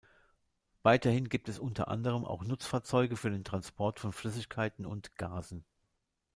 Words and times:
Weiterhin 0.81 1.29
gibt 1.29 1.47
es 1.47 1.59
unter 1.59 1.87
anderem 1.89 2.25
auch 2.25 2.43
Nutzfahrzeuge 2.43 3.15
für 3.15 3.29
den 3.29 3.43
Transport 3.43 3.99
von 3.99 4.11
Flüssigkeiten 4.11 4.83
und 4.87 5.11
-gasen. 5.11 5.61